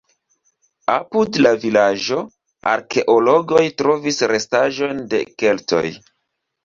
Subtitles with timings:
[0.93, 2.17] Apud la vilaĝo
[2.71, 5.85] arkeologoj trovis restaĵojn de keltoj.